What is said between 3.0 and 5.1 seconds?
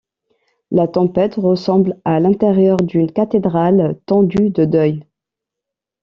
cathédrale tendue de deuil.